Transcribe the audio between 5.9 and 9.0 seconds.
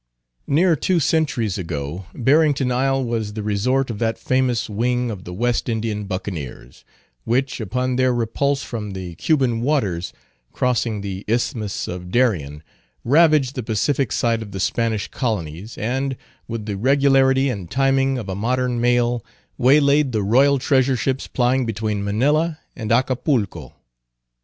Buccaneers, which, upon their repulse from